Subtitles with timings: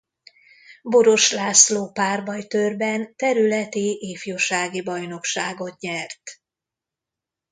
[0.81, 6.21] Boros László párbajtőrben területi ifjúsági bajnokságot nyert.